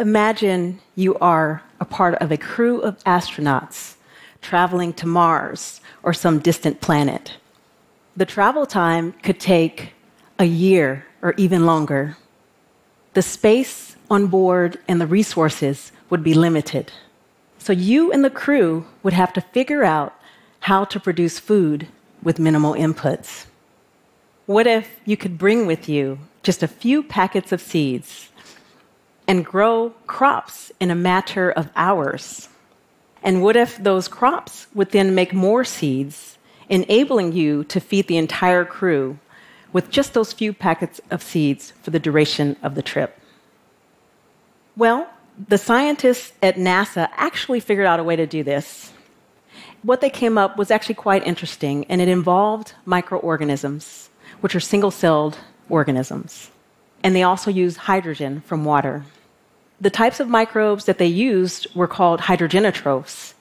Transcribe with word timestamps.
Imagine 0.00 0.80
you 0.94 1.14
are 1.18 1.62
a 1.78 1.84
part 1.84 2.14
of 2.22 2.32
a 2.32 2.38
crew 2.38 2.80
of 2.80 3.04
astronauts 3.04 3.96
traveling 4.40 4.94
to 4.94 5.06
Mars 5.06 5.82
or 6.02 6.14
some 6.14 6.38
distant 6.38 6.80
planet. 6.80 7.36
The 8.16 8.24
travel 8.24 8.64
time 8.64 9.12
could 9.22 9.38
take 9.38 9.92
a 10.38 10.46
year 10.46 11.04
or 11.20 11.34
even 11.36 11.66
longer. 11.66 12.16
The 13.12 13.20
space 13.20 13.94
on 14.10 14.28
board 14.28 14.78
and 14.88 15.02
the 15.02 15.06
resources 15.06 15.92
would 16.08 16.24
be 16.24 16.32
limited. 16.32 16.90
So 17.58 17.74
you 17.74 18.10
and 18.10 18.24
the 18.24 18.30
crew 18.30 18.86
would 19.02 19.12
have 19.12 19.34
to 19.34 19.42
figure 19.42 19.84
out 19.84 20.14
how 20.60 20.86
to 20.86 20.98
produce 20.98 21.38
food 21.38 21.88
with 22.22 22.38
minimal 22.38 22.72
inputs. 22.72 23.44
What 24.46 24.66
if 24.66 24.98
you 25.04 25.18
could 25.18 25.36
bring 25.36 25.66
with 25.66 25.90
you 25.90 26.20
just 26.42 26.62
a 26.62 26.68
few 26.68 27.02
packets 27.02 27.52
of 27.52 27.60
seeds 27.60 28.29
and 29.30 29.44
grow 29.44 29.90
crops 30.08 30.72
in 30.80 30.90
a 30.90 30.94
matter 30.96 31.52
of 31.52 31.70
hours? 31.76 32.48
And 33.22 33.44
what 33.44 33.54
if 33.54 33.78
those 33.78 34.08
crops 34.08 34.66
would 34.74 34.90
then 34.90 35.14
make 35.14 35.32
more 35.32 35.62
seeds, 35.62 36.36
enabling 36.68 37.30
you 37.30 37.62
to 37.64 37.78
feed 37.78 38.08
the 38.08 38.16
entire 38.16 38.64
crew 38.64 39.20
with 39.72 39.88
just 39.88 40.14
those 40.14 40.32
few 40.32 40.52
packets 40.52 41.00
of 41.12 41.22
seeds 41.22 41.72
for 41.80 41.90
the 41.90 42.00
duration 42.00 42.56
of 42.60 42.74
the 42.74 42.82
trip? 42.82 43.20
Well, 44.76 45.08
the 45.48 45.58
scientists 45.58 46.32
at 46.42 46.56
NASA 46.56 47.08
actually 47.12 47.60
figured 47.60 47.86
out 47.86 48.00
a 48.00 48.02
way 48.02 48.16
to 48.16 48.26
do 48.26 48.42
this. 48.42 48.92
What 49.84 50.00
they 50.00 50.10
came 50.10 50.38
up 50.38 50.56
was 50.56 50.72
actually 50.72 50.96
quite 50.96 51.24
interesting, 51.24 51.84
and 51.88 52.00
it 52.00 52.08
involved 52.08 52.72
microorganisms, 52.84 54.10
which 54.40 54.56
are 54.56 54.60
single 54.60 54.90
celled 54.90 55.38
organisms. 55.68 56.50
And 57.04 57.14
they 57.14 57.22
also 57.22 57.48
use 57.48 57.76
hydrogen 57.76 58.40
from 58.40 58.64
water. 58.64 59.04
The 59.80 59.90
types 59.90 60.20
of 60.20 60.28
microbes 60.28 60.84
that 60.84 60.98
they 60.98 61.06
used 61.06 61.66
were 61.74 61.88
called 61.88 62.20
hydrogenotrophs. 62.20 63.32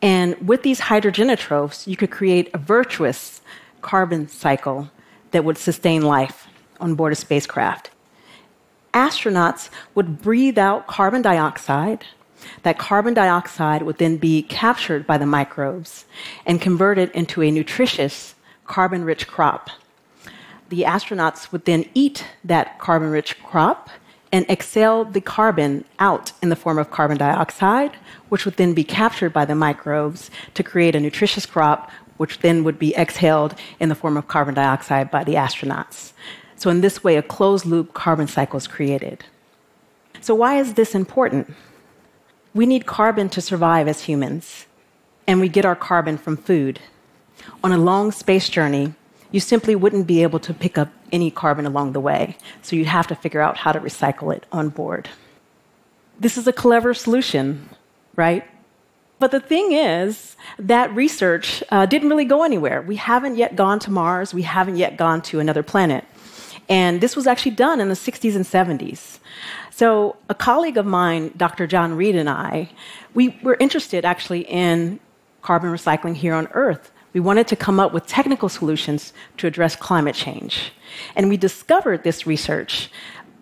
And 0.00 0.36
with 0.46 0.62
these 0.62 0.80
hydrogenotrophs, 0.80 1.86
you 1.86 1.96
could 1.96 2.10
create 2.10 2.48
a 2.54 2.58
virtuous 2.58 3.40
carbon 3.82 4.28
cycle 4.28 4.90
that 5.32 5.44
would 5.44 5.58
sustain 5.58 6.02
life 6.02 6.46
on 6.80 6.94
board 6.94 7.12
a 7.12 7.16
spacecraft. 7.16 7.90
Astronauts 8.94 9.70
would 9.94 10.22
breathe 10.22 10.58
out 10.58 10.86
carbon 10.86 11.22
dioxide. 11.22 12.04
That 12.62 12.78
carbon 12.78 13.14
dioxide 13.14 13.82
would 13.82 13.98
then 13.98 14.16
be 14.16 14.42
captured 14.42 15.06
by 15.06 15.18
the 15.18 15.26
microbes 15.26 16.06
and 16.46 16.60
converted 16.60 17.10
into 17.10 17.42
a 17.42 17.50
nutritious, 17.50 18.34
carbon 18.64 19.04
rich 19.04 19.26
crop. 19.26 19.70
The 20.70 20.82
astronauts 20.82 21.52
would 21.52 21.64
then 21.64 21.84
eat 21.94 22.24
that 22.44 22.78
carbon 22.78 23.10
rich 23.10 23.42
crop 23.42 23.90
and 24.32 24.48
exhale 24.48 25.04
the 25.04 25.20
carbon 25.20 25.84
out 25.98 26.32
in 26.42 26.48
the 26.48 26.56
form 26.56 26.78
of 26.78 26.90
carbon 26.90 27.16
dioxide, 27.16 27.92
which 28.28 28.44
would 28.44 28.56
then 28.56 28.74
be 28.74 28.84
captured 28.84 29.32
by 29.32 29.44
the 29.44 29.54
microbes 29.54 30.30
to 30.54 30.62
create 30.62 30.94
a 30.94 31.00
nutritious 31.00 31.46
crop, 31.46 31.90
which 32.16 32.38
then 32.40 32.62
would 32.62 32.78
be 32.78 32.94
exhaled 32.96 33.54
in 33.80 33.88
the 33.88 33.94
form 33.94 34.16
of 34.16 34.28
carbon 34.28 34.54
dioxide 34.54 35.10
by 35.10 35.24
the 35.24 35.34
astronauts. 35.34 36.12
So, 36.56 36.70
in 36.70 36.80
this 36.80 37.02
way, 37.02 37.16
a 37.16 37.22
closed 37.22 37.64
loop 37.64 37.94
carbon 37.94 38.28
cycle 38.28 38.58
is 38.58 38.66
created. 38.66 39.24
So, 40.20 40.34
why 40.34 40.58
is 40.58 40.74
this 40.74 40.94
important? 40.94 41.54
We 42.54 42.66
need 42.66 42.84
carbon 42.84 43.28
to 43.30 43.40
survive 43.40 43.88
as 43.88 44.02
humans, 44.02 44.66
and 45.26 45.40
we 45.40 45.48
get 45.48 45.64
our 45.64 45.76
carbon 45.76 46.18
from 46.18 46.36
food. 46.36 46.80
On 47.64 47.72
a 47.72 47.78
long 47.78 48.12
space 48.12 48.48
journey, 48.48 48.94
you 49.30 49.40
simply 49.40 49.74
wouldn't 49.74 50.06
be 50.06 50.22
able 50.22 50.38
to 50.40 50.54
pick 50.54 50.76
up 50.76 50.88
any 51.12 51.30
carbon 51.30 51.66
along 51.66 51.92
the 51.92 52.00
way. 52.00 52.36
So 52.62 52.76
you'd 52.76 52.86
have 52.86 53.06
to 53.08 53.14
figure 53.14 53.40
out 53.40 53.56
how 53.56 53.72
to 53.72 53.80
recycle 53.80 54.34
it 54.34 54.44
on 54.52 54.68
board. 54.68 55.08
This 56.18 56.36
is 56.36 56.46
a 56.46 56.52
clever 56.52 56.94
solution, 56.94 57.68
right? 58.16 58.44
But 59.18 59.30
the 59.30 59.40
thing 59.40 59.72
is, 59.72 60.36
that 60.58 60.94
research 60.94 61.62
uh, 61.70 61.86
didn't 61.86 62.08
really 62.08 62.24
go 62.24 62.42
anywhere. 62.42 62.82
We 62.82 62.96
haven't 62.96 63.36
yet 63.36 63.54
gone 63.54 63.78
to 63.80 63.90
Mars, 63.90 64.32
we 64.34 64.42
haven't 64.42 64.76
yet 64.76 64.96
gone 64.96 65.22
to 65.22 65.40
another 65.40 65.62
planet. 65.62 66.04
And 66.68 67.00
this 67.00 67.16
was 67.16 67.26
actually 67.26 67.52
done 67.52 67.80
in 67.80 67.88
the 67.88 67.94
60s 67.94 68.36
and 68.36 68.44
70s. 68.44 69.18
So, 69.70 70.16
a 70.28 70.34
colleague 70.34 70.76
of 70.76 70.86
mine, 70.86 71.32
Dr. 71.36 71.66
John 71.66 71.96
Reed, 71.96 72.14
and 72.14 72.28
I, 72.28 72.70
we 73.14 73.38
were 73.42 73.56
interested 73.58 74.04
actually 74.04 74.42
in 74.42 75.00
carbon 75.42 75.70
recycling 75.70 76.14
here 76.14 76.34
on 76.34 76.48
Earth 76.52 76.92
we 77.12 77.20
wanted 77.20 77.48
to 77.48 77.56
come 77.56 77.80
up 77.80 77.92
with 77.92 78.06
technical 78.06 78.48
solutions 78.48 79.12
to 79.38 79.46
address 79.46 79.76
climate 79.76 80.14
change. 80.14 80.72
And 81.16 81.28
we 81.28 81.36
discovered 81.36 82.04
this 82.04 82.26
research 82.26 82.90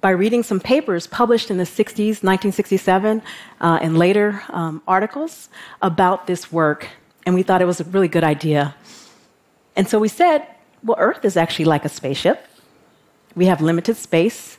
by 0.01 0.11
reading 0.11 0.43
some 0.43 0.61
papers 0.61 1.07
published 1.07 1.51
in 1.51 1.59
the 1.59 1.65
60s, 1.65 2.23
1967, 2.23 3.23
uh, 3.61 3.79
and 3.83 3.99
later 3.99 4.43
um, 4.51 4.81
articles 4.87 5.49
about 5.83 6.27
this 6.27 6.53
work. 6.53 6.89
And 7.27 7.35
we 7.35 7.43
thought 7.43 7.61
it 7.61 7.67
was 7.67 7.81
a 7.81 7.85
really 7.85 8.09
good 8.09 8.25
idea. 8.25 8.75
And 9.77 9.89
so 9.89 9.99
we 9.99 10.09
said, 10.09 10.47
well, 10.83 10.97
Earth 11.01 11.25
is 11.25 11.37
actually 11.37 11.65
like 11.65 11.85
a 11.85 11.89
spaceship. 11.89 12.47
We 13.35 13.47
have 13.47 13.61
limited 13.61 13.97
space 13.97 14.59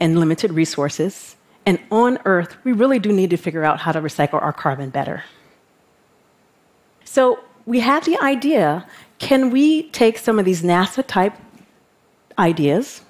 and 0.00 0.18
limited 0.18 0.52
resources. 0.52 1.36
And 1.66 1.78
on 1.90 2.18
Earth, 2.24 2.56
we 2.64 2.72
really 2.72 2.98
do 2.98 3.12
need 3.12 3.30
to 3.30 3.36
figure 3.36 3.64
out 3.64 3.80
how 3.80 3.92
to 3.92 4.00
recycle 4.00 4.40
our 4.42 4.52
carbon 4.52 4.90
better. 4.90 5.24
So 7.04 7.40
we 7.66 7.80
had 7.80 8.04
the 8.04 8.18
idea 8.22 8.86
can 9.18 9.50
we 9.50 9.88
take 9.90 10.18
some 10.18 10.38
of 10.38 10.44
these 10.44 10.62
NASA 10.62 11.06
type 11.06 11.34
ideas 12.38 13.00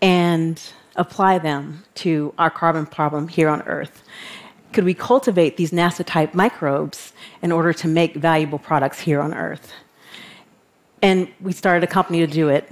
and 0.00 0.62
apply 0.96 1.38
them 1.38 1.84
to 1.94 2.32
our 2.38 2.50
carbon 2.50 2.86
problem 2.86 3.28
here 3.28 3.48
on 3.48 3.60
Earth? 3.62 4.02
Could 4.72 4.84
we 4.84 4.94
cultivate 4.94 5.56
these 5.56 5.72
NASA 5.72 6.04
type 6.06 6.32
microbes 6.32 7.12
in 7.42 7.52
order 7.52 7.72
to 7.72 7.88
make 7.88 8.14
valuable 8.14 8.58
products 8.58 9.00
here 9.00 9.20
on 9.20 9.34
Earth? 9.34 9.72
And 11.02 11.28
we 11.40 11.52
started 11.52 11.82
a 11.82 11.86
company 11.86 12.20
to 12.20 12.26
do 12.26 12.48
it. 12.48 12.70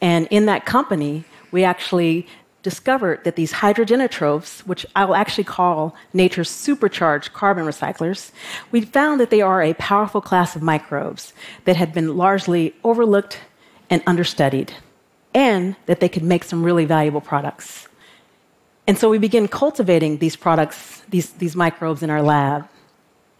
And 0.00 0.26
in 0.30 0.46
that 0.46 0.64
company, 0.64 1.24
we 1.52 1.62
actually 1.62 2.26
discovered 2.62 3.24
that 3.24 3.36
these 3.36 3.52
hydrogenotrophs, 3.52 4.60
which 4.66 4.84
I 4.94 5.04
will 5.04 5.14
actually 5.14 5.44
call 5.44 5.94
nature's 6.12 6.50
supercharged 6.50 7.32
carbon 7.32 7.64
recyclers, 7.64 8.32
we 8.70 8.82
found 8.82 9.20
that 9.20 9.30
they 9.30 9.40
are 9.40 9.62
a 9.62 9.74
powerful 9.74 10.20
class 10.20 10.56
of 10.56 10.62
microbes 10.62 11.32
that 11.64 11.76
had 11.76 11.92
been 11.92 12.16
largely 12.16 12.74
overlooked 12.84 13.38
and 13.88 14.02
understudied, 14.06 14.72
and 15.34 15.74
that 15.86 16.00
they 16.00 16.08
could 16.08 16.22
make 16.22 16.44
some 16.44 16.62
really 16.62 16.84
valuable 16.84 17.20
products. 17.20 17.88
And 18.86 18.98
so 18.98 19.08
we 19.08 19.18
began 19.18 19.48
cultivating 19.48 20.18
these 20.18 20.36
products, 20.36 21.02
these, 21.08 21.30
these 21.32 21.56
microbes 21.56 22.02
in 22.02 22.10
our 22.10 22.22
lab. 22.22 22.68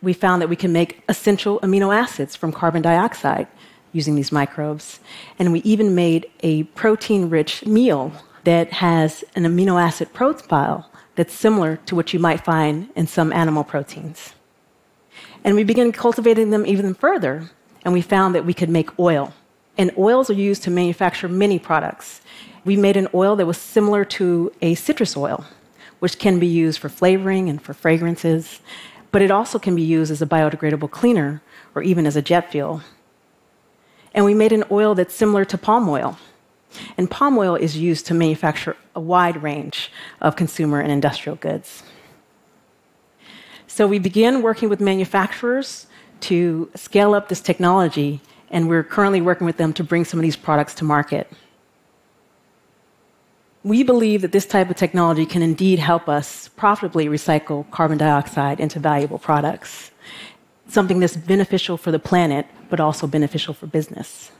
We 0.03 0.12
found 0.12 0.41
that 0.41 0.48
we 0.48 0.56
can 0.56 0.72
make 0.72 1.03
essential 1.09 1.60
amino 1.60 1.94
acids 1.94 2.36
from 2.36 2.53
carbon 2.53 2.82
dioxide 2.82 3.48
using 3.92 4.14
these 4.14 4.32
microbes. 4.32 5.00
And 5.38 5.53
we 5.53 5.60
even 5.60 5.94
made 5.94 6.30
a 6.41 6.62
protein 6.62 7.28
rich 7.28 7.66
meal 7.66 8.12
that 8.44 8.72
has 8.74 9.24
an 9.34 9.44
amino 9.44 9.80
acid 9.80 10.12
profile 10.12 10.90
that's 11.16 11.34
similar 11.34 11.76
to 11.86 11.94
what 11.94 12.12
you 12.12 12.18
might 12.18 12.44
find 12.44 12.88
in 12.96 13.06
some 13.06 13.32
animal 13.32 13.64
proteins. 13.64 14.34
And 15.44 15.54
we 15.54 15.64
began 15.64 15.92
cultivating 15.92 16.50
them 16.50 16.66
even 16.66 16.94
further, 16.94 17.50
and 17.84 17.92
we 17.92 18.02
found 18.02 18.34
that 18.34 18.44
we 18.44 18.54
could 18.54 18.68
make 18.68 18.98
oil. 18.98 19.32
And 19.78 19.90
oils 19.96 20.30
are 20.30 20.34
used 20.34 20.62
to 20.64 20.70
manufacture 20.70 21.28
many 21.28 21.58
products. 21.58 22.20
We 22.64 22.76
made 22.76 22.96
an 22.96 23.08
oil 23.14 23.36
that 23.36 23.46
was 23.46 23.58
similar 23.58 24.04
to 24.06 24.52
a 24.60 24.74
citrus 24.74 25.16
oil, 25.16 25.44
which 25.98 26.18
can 26.18 26.38
be 26.38 26.46
used 26.46 26.78
for 26.78 26.88
flavoring 26.88 27.48
and 27.48 27.60
for 27.60 27.74
fragrances, 27.74 28.60
but 29.12 29.22
it 29.22 29.30
also 29.30 29.58
can 29.58 29.74
be 29.74 29.82
used 29.82 30.10
as 30.10 30.22
a 30.22 30.26
biodegradable 30.26 30.90
cleaner 30.90 31.42
or 31.74 31.82
even 31.82 32.06
as 32.06 32.16
a 32.16 32.22
jet 32.22 32.50
fuel. 32.50 32.82
And 34.14 34.24
we 34.24 34.34
made 34.34 34.52
an 34.52 34.64
oil 34.70 34.94
that's 34.94 35.14
similar 35.14 35.44
to 35.46 35.58
palm 35.58 35.88
oil, 35.88 36.18
and 36.96 37.10
palm 37.10 37.36
oil 37.38 37.54
is 37.54 37.76
used 37.76 38.06
to 38.06 38.14
manufacture 38.14 38.76
a 38.94 39.00
wide 39.00 39.42
range 39.42 39.90
of 40.20 40.36
consumer 40.36 40.80
and 40.80 40.92
industrial 40.92 41.36
goods. 41.36 41.82
So 43.66 43.86
we 43.86 43.98
began 43.98 44.42
working 44.42 44.68
with 44.68 44.80
manufacturers 44.80 45.86
to 46.22 46.70
scale 46.74 47.14
up 47.14 47.28
this 47.28 47.40
technology, 47.40 48.20
and 48.50 48.68
we're 48.68 48.82
currently 48.82 49.20
working 49.20 49.46
with 49.46 49.56
them 49.56 49.72
to 49.74 49.84
bring 49.84 50.04
some 50.04 50.18
of 50.20 50.22
these 50.22 50.36
products 50.36 50.74
to 50.74 50.84
market. 50.84 51.30
We 53.62 53.82
believe 53.82 54.22
that 54.22 54.32
this 54.32 54.46
type 54.46 54.70
of 54.70 54.76
technology 54.76 55.26
can 55.26 55.42
indeed 55.42 55.78
help 55.78 56.08
us 56.08 56.48
profitably 56.48 57.06
recycle 57.06 57.70
carbon 57.70 57.98
dioxide 57.98 58.58
into 58.58 58.80
valuable 58.80 59.18
products, 59.18 59.90
something 60.66 60.98
that's 60.98 61.16
beneficial 61.16 61.76
for 61.76 61.90
the 61.90 61.98
planet, 61.98 62.46
but 62.70 62.80
also 62.80 63.06
beneficial 63.06 63.52
for 63.52 63.66
business. 63.66 64.32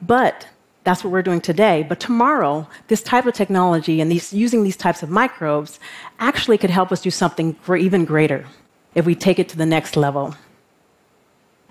But 0.00 0.48
that's 0.84 1.04
what 1.04 1.12
we're 1.12 1.22
doing 1.22 1.40
today. 1.40 1.84
But 1.88 2.00
tomorrow, 2.00 2.66
this 2.88 3.02
type 3.02 3.26
of 3.26 3.34
technology 3.34 4.00
and 4.00 4.10
these, 4.10 4.32
using 4.32 4.62
these 4.62 4.76
types 4.76 5.02
of 5.02 5.10
microbes 5.10 5.78
actually 6.18 6.58
could 6.58 6.70
help 6.70 6.90
us 6.90 7.02
do 7.02 7.10
something 7.10 7.56
even 7.78 8.04
greater 8.04 8.46
if 8.94 9.04
we 9.04 9.14
take 9.14 9.38
it 9.38 9.48
to 9.50 9.56
the 9.56 9.66
next 9.66 9.96
level. 9.96 10.34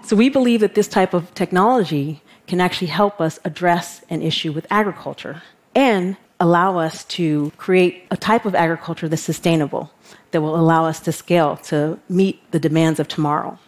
So 0.03 0.15
we 0.15 0.29
believe 0.29 0.61
that 0.61 0.75
this 0.75 0.87
type 0.87 1.13
of 1.13 1.33
technology 1.33 2.21
can 2.47 2.61
actually 2.61 2.87
help 2.87 3.19
us 3.19 3.39
address 3.43 4.01
an 4.09 4.21
issue 4.21 4.51
with 4.51 4.65
agriculture 4.71 5.41
and 5.75 6.15
allow 6.39 6.77
us 6.77 7.03
to 7.03 7.51
create 7.57 8.05
a 8.09 8.17
type 8.17 8.45
of 8.45 8.55
agriculture 8.55 9.09
that's 9.09 9.21
sustainable, 9.21 9.91
that 10.31 10.41
will 10.41 10.55
allow 10.55 10.85
us 10.85 10.99
to 11.01 11.11
scale 11.11 11.57
to 11.57 11.99
meet 12.07 12.39
the 12.51 12.59
demands 12.59 12.99
of 12.99 13.07
tomorrow. 13.07 13.59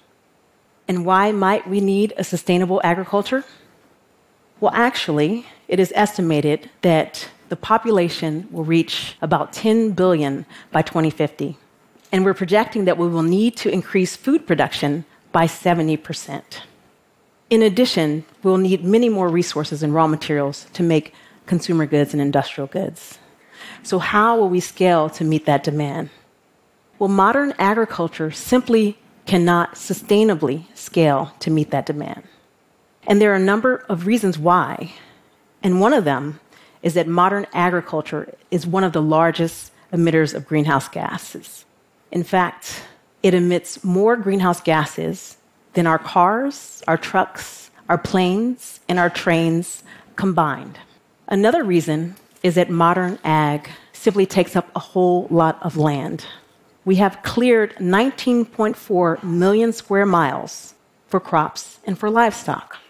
And 0.87 1.05
why 1.05 1.31
might 1.31 1.67
we 1.67 1.81
need 1.81 2.13
a 2.17 2.23
sustainable 2.23 2.81
agriculture? 2.83 3.44
Well, 4.61 4.71
actually, 4.75 5.47
it 5.67 5.79
is 5.79 5.91
estimated 5.95 6.69
that 6.83 7.27
the 7.49 7.55
population 7.55 8.47
will 8.51 8.63
reach 8.63 9.17
about 9.19 9.53
10 9.53 9.91
billion 9.93 10.45
by 10.71 10.83
2050. 10.83 11.57
And 12.11 12.23
we're 12.23 12.35
projecting 12.35 12.85
that 12.85 12.99
we 12.99 13.07
will 13.07 13.23
need 13.23 13.57
to 13.57 13.71
increase 13.71 14.15
food 14.15 14.45
production 14.45 15.03
by 15.31 15.45
70%. 15.45 16.43
In 17.49 17.63
addition, 17.63 18.23
we'll 18.43 18.59
need 18.59 18.85
many 18.85 19.09
more 19.09 19.29
resources 19.29 19.81
and 19.81 19.95
raw 19.95 20.05
materials 20.05 20.67
to 20.73 20.83
make 20.83 21.15
consumer 21.47 21.87
goods 21.87 22.13
and 22.13 22.21
industrial 22.21 22.67
goods. 22.67 23.17
So, 23.81 23.97
how 23.97 24.37
will 24.37 24.49
we 24.49 24.59
scale 24.59 25.09
to 25.09 25.23
meet 25.23 25.47
that 25.47 25.63
demand? 25.63 26.11
Well, 26.99 27.09
modern 27.09 27.53
agriculture 27.57 28.29
simply 28.29 28.97
cannot 29.25 29.73
sustainably 29.73 30.65
scale 30.75 31.33
to 31.39 31.49
meet 31.49 31.71
that 31.71 31.87
demand. 31.87 32.23
And 33.07 33.21
there 33.21 33.31
are 33.31 33.36
a 33.36 33.39
number 33.39 33.83
of 33.89 34.07
reasons 34.07 34.38
why. 34.38 34.94
And 35.63 35.81
one 35.81 35.94
of 35.94 36.06
them 36.06 36.39
is 36.81 36.94
that 36.95 37.07
modern 37.07 37.45
agriculture 37.53 38.33
is 38.50 38.65
one 38.65 38.83
of 38.83 38.94
the 38.94 39.01
largest 39.01 39.71
emitters 39.92 40.33
of 40.33 40.48
greenhouse 40.48 40.88
gases. 40.88 41.65
In 42.12 42.24
fact, 42.24 42.83
it 43.24 43.33
emits 43.33 43.83
more 43.83 44.15
greenhouse 44.15 44.62
gases 44.62 45.38
than 45.74 45.88
our 45.88 46.00
cars, 46.00 46.83
our 46.88 46.98
trucks, 46.98 47.71
our 47.88 47.98
planes, 47.98 48.80
and 48.89 49.00
our 49.00 49.09
trains 49.09 49.83
combined. 50.15 50.80
Another 51.27 51.63
reason 51.63 52.15
is 52.44 52.56
that 52.56 52.69
modern 52.69 53.19
ag 53.24 53.69
simply 53.94 54.25
takes 54.25 54.56
up 54.56 54.69
a 54.75 54.80
whole 54.80 55.27
lot 55.30 55.59
of 55.62 55.77
land. 55.77 56.25
We 56.83 56.95
have 56.95 57.21
cleared 57.21 57.75
19.4 57.75 59.24
million 59.24 59.71
square 59.71 60.06
miles 60.06 60.74
for 61.07 61.19
crops 61.19 61.80
and 61.86 61.97
for 61.97 62.09
livestock. 62.09 62.81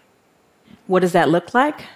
What 0.92 1.00
does 1.00 1.12
that 1.12 1.30
look 1.30 1.54
like? 1.54 1.86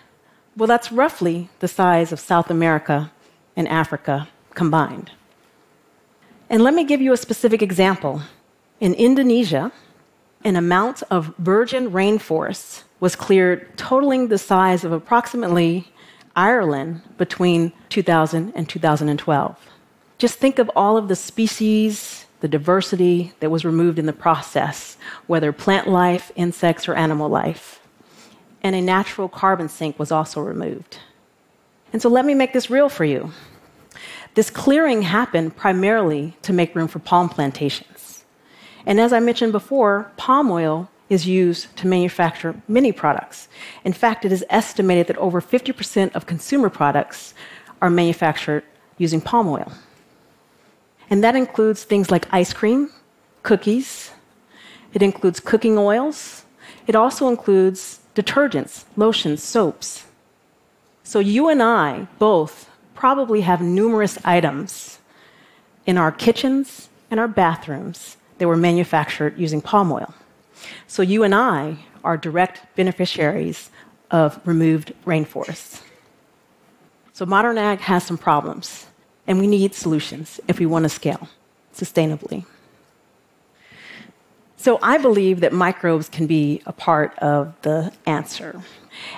Well, 0.56 0.66
that's 0.66 0.90
roughly 0.90 1.50
the 1.58 1.68
size 1.68 2.12
of 2.12 2.18
South 2.18 2.50
America 2.50 3.12
and 3.54 3.68
Africa 3.68 4.26
combined. 4.54 5.10
And 6.48 6.62
let 6.62 6.72
me 6.72 6.82
give 6.82 7.02
you 7.02 7.12
a 7.12 7.18
specific 7.18 7.60
example. 7.60 8.22
In 8.80 8.94
Indonesia, 8.94 9.70
an 10.46 10.56
amount 10.56 11.02
of 11.10 11.34
virgin 11.36 11.90
rainforest 11.90 12.84
was 12.98 13.16
cleared, 13.16 13.76
totaling 13.76 14.28
the 14.28 14.38
size 14.38 14.82
of 14.82 14.92
approximately 14.92 15.92
Ireland 16.34 17.02
between 17.18 17.74
2000 17.90 18.54
and 18.56 18.66
2012. 18.66 19.58
Just 20.16 20.38
think 20.38 20.58
of 20.58 20.70
all 20.74 20.96
of 20.96 21.08
the 21.08 21.16
species, 21.16 22.24
the 22.40 22.48
diversity 22.48 23.34
that 23.40 23.50
was 23.50 23.62
removed 23.62 23.98
in 23.98 24.06
the 24.06 24.14
process, 24.14 24.96
whether 25.26 25.52
plant 25.52 25.86
life, 25.86 26.32
insects, 26.34 26.88
or 26.88 26.94
animal 26.94 27.28
life 27.28 27.82
and 28.62 28.74
a 28.74 28.80
natural 28.80 29.28
carbon 29.28 29.68
sink 29.68 29.98
was 29.98 30.12
also 30.12 30.40
removed. 30.40 30.98
And 31.92 32.02
so 32.02 32.08
let 32.08 32.24
me 32.24 32.34
make 32.34 32.52
this 32.52 32.70
real 32.70 32.88
for 32.88 33.04
you. 33.04 33.30
This 34.34 34.50
clearing 34.50 35.02
happened 35.02 35.56
primarily 35.56 36.36
to 36.42 36.52
make 36.52 36.74
room 36.74 36.88
for 36.88 36.98
palm 36.98 37.28
plantations. 37.28 38.24
And 38.84 39.00
as 39.00 39.12
I 39.12 39.20
mentioned 39.20 39.52
before, 39.52 40.12
palm 40.16 40.50
oil 40.50 40.90
is 41.08 41.26
used 41.26 41.74
to 41.76 41.86
manufacture 41.86 42.60
many 42.68 42.92
products. 42.92 43.48
In 43.84 43.92
fact, 43.92 44.24
it 44.24 44.32
is 44.32 44.44
estimated 44.50 45.06
that 45.06 45.16
over 45.18 45.40
50% 45.40 46.14
of 46.14 46.26
consumer 46.26 46.68
products 46.68 47.34
are 47.80 47.90
manufactured 47.90 48.64
using 48.98 49.20
palm 49.20 49.48
oil. 49.48 49.72
And 51.08 51.22
that 51.22 51.36
includes 51.36 51.84
things 51.84 52.10
like 52.10 52.32
ice 52.32 52.52
cream, 52.52 52.90
cookies, 53.42 54.10
it 54.92 55.02
includes 55.02 55.40
cooking 55.40 55.78
oils, 55.78 56.44
it 56.86 56.96
also 56.96 57.28
includes 57.28 57.95
detergents, 58.16 58.84
lotions, 58.96 59.42
soaps. 59.42 60.04
So 61.04 61.20
you 61.20 61.48
and 61.48 61.62
I 61.62 62.08
both 62.18 62.68
probably 62.94 63.42
have 63.42 63.60
numerous 63.60 64.18
items 64.24 64.98
in 65.84 65.98
our 65.98 66.10
kitchens 66.10 66.88
and 67.10 67.20
our 67.20 67.28
bathrooms 67.28 68.16
that 68.38 68.48
were 68.48 68.56
manufactured 68.56 69.38
using 69.38 69.60
palm 69.60 69.92
oil. 69.92 70.12
So 70.88 71.02
you 71.02 71.22
and 71.22 71.34
I 71.34 71.76
are 72.02 72.16
direct 72.16 72.74
beneficiaries 72.74 73.70
of 74.10 74.40
removed 74.44 74.92
rainforests. 75.04 75.82
So 77.12 77.26
modern 77.26 77.58
ag 77.58 77.80
has 77.80 78.04
some 78.04 78.18
problems, 78.18 78.86
and 79.26 79.38
we 79.38 79.46
need 79.46 79.74
solutions 79.74 80.40
if 80.48 80.58
we 80.58 80.66
want 80.66 80.84
to 80.84 80.88
scale 80.88 81.28
sustainably. 81.74 82.44
So 84.56 84.78
I 84.82 84.98
believe 84.98 85.40
that 85.40 85.52
microbes 85.52 86.08
can 86.08 86.26
be 86.26 86.62
a 86.66 86.72
part 86.72 87.16
of 87.18 87.54
the 87.62 87.92
answer, 88.06 88.62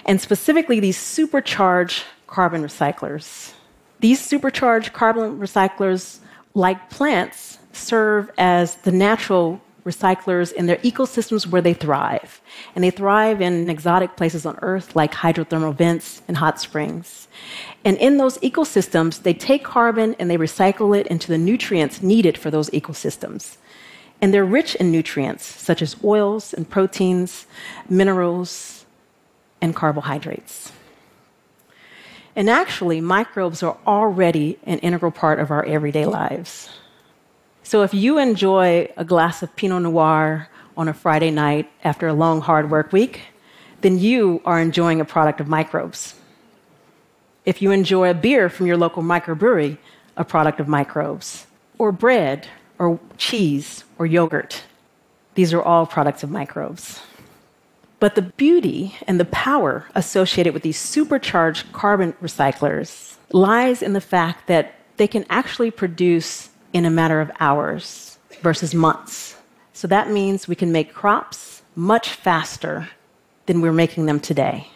and 0.04 0.20
specifically 0.20 0.80
these 0.80 0.96
supercharged 0.96 2.04
carbon 2.26 2.62
recyclers. 2.62 3.52
These 4.00 4.20
supercharged 4.20 4.92
carbon 4.92 5.38
recyclers, 5.38 6.18
like 6.54 6.90
plants, 6.90 7.58
serve 7.72 8.30
as 8.38 8.76
the 8.76 8.92
natural 8.92 9.60
recyclers 9.84 10.52
in 10.52 10.66
their 10.66 10.76
ecosystems 10.78 11.46
where 11.46 11.62
they 11.62 11.72
thrive. 11.72 12.40
And 12.74 12.84
they 12.84 12.90
thrive 12.90 13.40
in 13.40 13.70
exotic 13.70 14.16
places 14.16 14.44
on 14.44 14.58
Earth 14.60 14.94
like 14.94 15.12
hydrothermal 15.14 15.74
vents 15.74 16.20
and 16.28 16.36
hot 16.36 16.60
springs. 16.60 17.28
And 17.84 17.96
in 17.96 18.18
those 18.18 18.38
ecosystems, 18.38 19.22
they 19.22 19.34
take 19.34 19.64
carbon 19.64 20.14
and 20.18 20.30
they 20.30 20.36
recycle 20.36 20.98
it 20.98 21.06
into 21.06 21.28
the 21.28 21.38
nutrients 21.38 22.02
needed 22.02 22.36
for 22.36 22.50
those 22.50 22.68
ecosystems. 22.70 23.56
And 24.20 24.34
they're 24.34 24.44
rich 24.44 24.74
in 24.74 24.90
nutrients 24.90 25.44
such 25.44 25.80
as 25.80 25.96
oils 26.02 26.52
and 26.52 26.68
proteins, 26.68 27.46
minerals, 27.88 28.84
and 29.60 29.74
carbohydrates. 29.74 30.72
And 32.34 32.48
actually, 32.48 33.00
microbes 33.00 33.62
are 33.62 33.76
already 33.86 34.58
an 34.64 34.78
integral 34.78 35.10
part 35.10 35.40
of 35.40 35.50
our 35.50 35.64
everyday 35.64 36.06
lives. 36.06 36.70
So 37.64 37.82
if 37.82 37.92
you 37.92 38.18
enjoy 38.18 38.90
a 38.96 39.04
glass 39.04 39.42
of 39.42 39.54
Pinot 39.56 39.82
Noir 39.82 40.48
on 40.76 40.88
a 40.88 40.94
Friday 40.94 41.30
night 41.30 41.70
after 41.82 42.06
a 42.06 42.14
long, 42.14 42.40
hard 42.40 42.70
work 42.70 42.92
week, 42.92 43.22
then 43.80 43.98
you 43.98 44.40
are 44.44 44.60
enjoying 44.60 45.00
a 45.00 45.04
product 45.04 45.40
of 45.40 45.48
microbes. 45.48 46.14
If 47.44 47.60
you 47.60 47.72
enjoy 47.72 48.10
a 48.10 48.14
beer 48.14 48.48
from 48.48 48.66
your 48.66 48.76
local 48.76 49.02
microbrewery, 49.02 49.78
a 50.16 50.24
product 50.24 50.60
of 50.60 50.68
microbes, 50.68 51.46
or 51.78 51.92
bread 51.92 52.46
or 52.78 53.00
cheese 53.16 53.84
or 53.98 54.06
yogurt. 54.06 54.62
These 55.34 55.52
are 55.52 55.62
all 55.62 55.86
products 55.86 56.22
of 56.22 56.30
microbes. 56.30 57.00
But 58.00 58.14
the 58.14 58.22
beauty 58.22 58.96
and 59.06 59.18
the 59.18 59.24
power 59.24 59.86
associated 59.94 60.54
with 60.54 60.62
these 60.62 60.78
supercharged 60.78 61.72
carbon 61.72 62.12
recyclers 62.22 63.16
lies 63.32 63.82
in 63.82 63.92
the 63.92 64.00
fact 64.00 64.46
that 64.46 64.74
they 64.96 65.08
can 65.08 65.26
actually 65.28 65.70
produce 65.70 66.50
in 66.72 66.84
a 66.84 66.90
matter 66.90 67.20
of 67.20 67.30
hours 67.40 68.18
versus 68.40 68.74
months. 68.74 69.36
So 69.72 69.88
that 69.88 70.10
means 70.10 70.48
we 70.48 70.54
can 70.54 70.72
make 70.72 70.94
crops 70.94 71.62
much 71.74 72.10
faster 72.10 72.88
than 73.46 73.60
we're 73.60 73.72
making 73.72 74.06
them 74.06 74.20
today. 74.20 74.68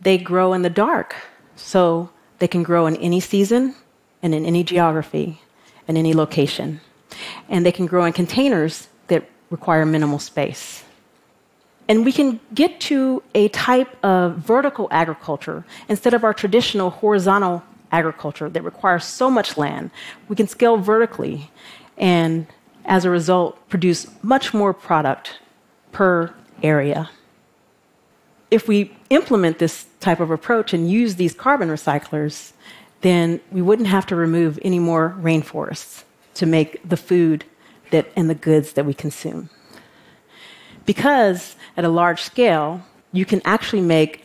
They 0.00 0.18
grow 0.18 0.52
in 0.52 0.62
the 0.62 0.70
dark, 0.70 1.14
so 1.56 2.10
they 2.38 2.48
can 2.48 2.62
grow 2.62 2.86
in 2.86 2.96
any 2.96 3.20
season 3.20 3.74
and 4.22 4.34
in 4.34 4.44
any 4.44 4.64
geography 4.64 5.40
in 5.86 5.96
any 5.96 6.14
location. 6.14 6.80
And 7.48 7.64
they 7.64 7.72
can 7.72 7.86
grow 7.86 8.04
in 8.04 8.12
containers 8.12 8.88
that 9.08 9.28
require 9.50 9.84
minimal 9.86 10.18
space. 10.18 10.84
And 11.88 12.04
we 12.04 12.12
can 12.12 12.40
get 12.54 12.80
to 12.80 13.22
a 13.34 13.48
type 13.48 14.02
of 14.02 14.36
vertical 14.38 14.88
agriculture 14.90 15.64
instead 15.88 16.14
of 16.14 16.24
our 16.24 16.32
traditional 16.32 16.90
horizontal 16.90 17.62
agriculture 17.92 18.48
that 18.48 18.62
requires 18.62 19.04
so 19.04 19.30
much 19.30 19.56
land. 19.56 19.90
We 20.28 20.36
can 20.36 20.48
scale 20.48 20.76
vertically 20.78 21.50
and, 21.98 22.46
as 22.84 23.04
a 23.04 23.10
result, 23.10 23.68
produce 23.68 24.06
much 24.22 24.54
more 24.54 24.72
product 24.72 25.38
per 25.92 26.34
area. 26.62 27.10
If 28.50 28.66
we 28.66 28.96
implement 29.10 29.58
this 29.58 29.86
type 30.00 30.20
of 30.20 30.30
approach 30.30 30.72
and 30.72 30.90
use 30.90 31.16
these 31.16 31.34
carbon 31.34 31.68
recyclers, 31.68 32.52
then 33.02 33.40
we 33.52 33.60
wouldn't 33.60 33.88
have 33.88 34.06
to 34.06 34.16
remove 34.16 34.58
any 34.62 34.78
more 34.78 35.16
rainforests 35.20 36.04
to 36.34 36.46
make 36.46 36.86
the 36.88 36.96
food 36.96 37.44
that, 37.90 38.10
and 38.16 38.28
the 38.28 38.34
goods 38.34 38.72
that 38.72 38.84
we 38.84 38.94
consume. 38.94 39.50
Because 40.86 41.56
at 41.76 41.84
a 41.84 41.88
large 41.88 42.20
scale, 42.20 42.82
you 43.12 43.24
can 43.24 43.40
actually 43.44 43.82
make 43.82 44.24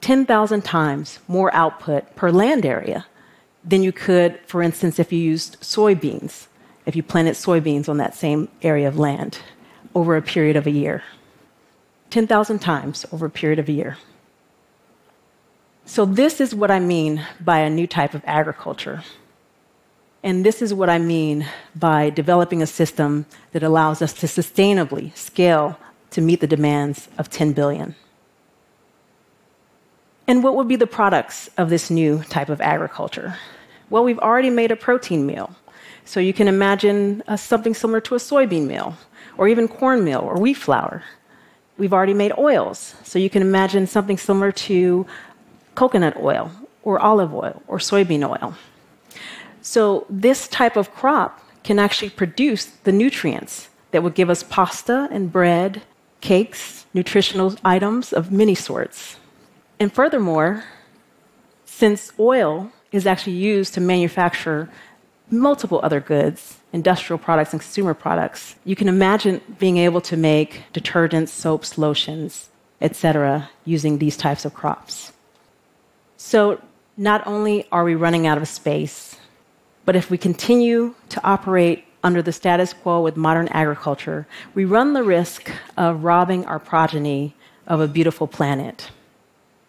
10,000 0.00 0.62
times 0.62 1.18
more 1.28 1.52
output 1.54 2.14
per 2.16 2.30
land 2.30 2.64
area 2.64 3.06
than 3.64 3.82
you 3.82 3.92
could, 3.92 4.38
for 4.46 4.62
instance, 4.62 4.98
if 4.98 5.12
you 5.12 5.18
used 5.18 5.60
soybeans, 5.60 6.46
if 6.86 6.96
you 6.96 7.02
planted 7.02 7.34
soybeans 7.34 7.88
on 7.88 7.98
that 7.98 8.14
same 8.14 8.48
area 8.62 8.88
of 8.88 8.98
land 8.98 9.40
over 9.94 10.16
a 10.16 10.22
period 10.22 10.56
of 10.56 10.66
a 10.66 10.70
year. 10.70 11.02
10,000 12.10 12.58
times 12.60 13.04
over 13.12 13.26
a 13.26 13.30
period 13.30 13.58
of 13.58 13.68
a 13.68 13.72
year. 13.72 13.98
So, 15.84 16.04
this 16.04 16.40
is 16.40 16.54
what 16.54 16.70
I 16.70 16.80
mean 16.80 17.26
by 17.40 17.60
a 17.60 17.70
new 17.70 17.86
type 17.86 18.14
of 18.14 18.22
agriculture. 18.26 19.02
And 20.22 20.44
this 20.44 20.62
is 20.62 20.74
what 20.74 20.90
I 20.90 20.98
mean 20.98 21.46
by 21.76 22.10
developing 22.10 22.60
a 22.60 22.66
system 22.66 23.26
that 23.52 23.62
allows 23.62 24.02
us 24.02 24.12
to 24.14 24.26
sustainably 24.26 25.16
scale 25.16 25.78
to 26.10 26.20
meet 26.20 26.40
the 26.40 26.46
demands 26.46 27.08
of 27.18 27.30
10 27.30 27.52
billion. 27.52 27.94
And 30.26 30.42
what 30.42 30.56
would 30.56 30.68
be 30.68 30.76
the 30.76 30.86
products 30.86 31.48
of 31.56 31.70
this 31.70 31.90
new 31.90 32.22
type 32.24 32.48
of 32.48 32.60
agriculture? 32.60 33.36
Well, 33.90 34.04
we've 34.04 34.18
already 34.18 34.50
made 34.50 34.70
a 34.70 34.76
protein 34.76 35.24
meal. 35.24 35.54
So 36.04 36.20
you 36.20 36.32
can 36.32 36.48
imagine 36.48 37.22
uh, 37.28 37.36
something 37.36 37.74
similar 37.74 38.00
to 38.02 38.14
a 38.14 38.18
soybean 38.18 38.66
meal, 38.66 38.96
or 39.36 39.48
even 39.48 39.68
cornmeal 39.68 40.20
or 40.20 40.36
wheat 40.38 40.54
flour. 40.54 41.02
We've 41.76 41.92
already 41.92 42.14
made 42.14 42.32
oils. 42.36 42.94
So 43.04 43.18
you 43.18 43.30
can 43.30 43.42
imagine 43.42 43.86
something 43.86 44.18
similar 44.18 44.50
to 44.52 45.06
coconut 45.74 46.16
oil, 46.16 46.50
or 46.82 46.98
olive 46.98 47.32
oil, 47.34 47.62
or 47.68 47.78
soybean 47.78 48.28
oil. 48.28 48.54
So 49.68 50.06
this 50.08 50.48
type 50.48 50.78
of 50.78 50.94
crop 50.94 51.42
can 51.62 51.78
actually 51.78 52.08
produce 52.08 52.64
the 52.84 52.90
nutrients 52.90 53.68
that 53.90 54.02
would 54.02 54.14
give 54.14 54.30
us 54.30 54.42
pasta 54.42 55.08
and 55.10 55.30
bread, 55.30 55.82
cakes, 56.22 56.86
nutritional 56.94 57.54
items 57.62 58.14
of 58.14 58.32
many 58.32 58.54
sorts. 58.54 59.16
And 59.78 59.92
furthermore, 59.92 60.64
since 61.66 62.12
oil 62.18 62.72
is 62.92 63.06
actually 63.06 63.36
used 63.36 63.74
to 63.74 63.80
manufacture 63.82 64.70
multiple 65.30 65.80
other 65.82 66.00
goods, 66.00 66.56
industrial 66.72 67.18
products 67.18 67.52
and 67.52 67.60
consumer 67.60 67.92
products, 67.92 68.54
you 68.64 68.74
can 68.74 68.88
imagine 68.88 69.42
being 69.58 69.76
able 69.76 70.00
to 70.00 70.16
make 70.16 70.62
detergents, 70.72 71.28
soaps, 71.28 71.76
lotions, 71.76 72.48
etc., 72.80 73.50
using 73.66 73.98
these 73.98 74.16
types 74.16 74.46
of 74.46 74.54
crops. 74.54 75.12
So, 76.16 76.58
not 76.96 77.26
only 77.26 77.66
are 77.70 77.84
we 77.84 77.94
running 77.94 78.26
out 78.26 78.38
of 78.38 78.48
space, 78.48 79.18
but 79.88 79.96
if 79.96 80.10
we 80.10 80.18
continue 80.18 80.94
to 81.08 81.18
operate 81.24 81.86
under 82.04 82.20
the 82.20 82.30
status 82.30 82.74
quo 82.74 83.00
with 83.00 83.16
modern 83.16 83.48
agriculture, 83.48 84.26
we 84.54 84.66
run 84.66 84.92
the 84.92 85.02
risk 85.02 85.50
of 85.78 86.04
robbing 86.04 86.44
our 86.44 86.58
progeny 86.58 87.34
of 87.66 87.80
a 87.80 87.88
beautiful 87.88 88.26
planet. 88.26 88.90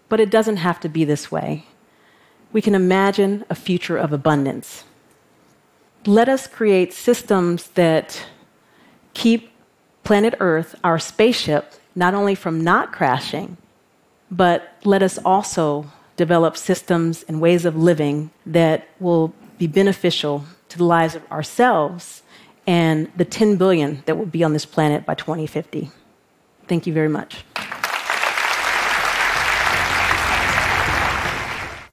But 0.09 0.19
it 0.19 0.29
doesn't 0.29 0.57
have 0.57 0.77
to 0.81 0.89
be 0.89 1.05
this 1.05 1.31
way. 1.31 1.67
We 2.51 2.61
can 2.61 2.75
imagine 2.75 3.45
a 3.49 3.55
future 3.55 3.95
of 3.95 4.11
abundance. 4.11 4.83
Let 6.05 6.27
us 6.27 6.47
create 6.47 6.91
systems 6.91 7.67
that 7.75 8.25
keep 9.13 9.51
planet 10.03 10.35
Earth, 10.41 10.75
our 10.83 10.99
spaceship, 10.99 11.75
not 11.95 12.13
only 12.13 12.35
from 12.35 12.59
not 12.59 12.91
crashing, 12.91 13.55
but 14.29 14.73
let 14.83 15.01
us 15.01 15.17
also 15.23 15.89
develop 16.17 16.57
systems 16.57 17.23
and 17.29 17.39
ways 17.39 17.63
of 17.63 17.77
living 17.77 18.31
that 18.45 18.85
will 18.99 19.33
be 19.59 19.67
beneficial 19.67 20.45
to 20.69 20.77
the 20.77 20.83
lives 20.83 21.13
of 21.13 21.31
ourselves 21.31 22.23
and 22.65 23.11
the 23.15 23.25
10 23.25 23.57
billion 23.57 24.01
that 24.05 24.17
will 24.17 24.25
be 24.25 24.43
on 24.43 24.53
this 24.53 24.65
planet 24.65 25.05
by 25.05 25.13
2050. 25.13 25.91
Thank 26.67 26.87
you 26.87 26.93
very 26.93 27.09
much. 27.09 27.43